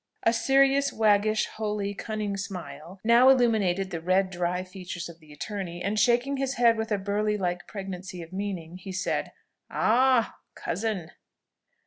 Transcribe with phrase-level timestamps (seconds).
[0.23, 5.83] A serious, waggish, holy, cunning smile now illuminated the red, dry features of the attorney,
[5.83, 9.31] and shaking his head with a Burleigh like pregnancy of meaning, he said,
[9.69, 11.11] "Ah, cousin!"